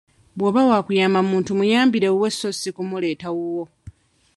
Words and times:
Bwo'ba 0.37 0.61
wakuyamba 0.69 1.19
muntu 1.29 1.49
muyambire 1.59 2.07
wuwe 2.13 2.29
so 2.37 2.49
si 2.59 2.69
kumuleeta 2.75 3.27
wuwo. 3.37 3.63